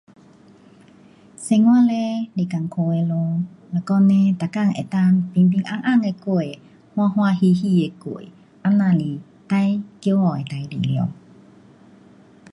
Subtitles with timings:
[1.37, 6.41] 生活嘞是困苦的咯，若讲嘞每天能够平平安安的过，
[6.95, 8.19] 欢欢乐乐的过，
[8.63, 8.99] 这样是
[9.47, 11.07] 最骄傲的事情了。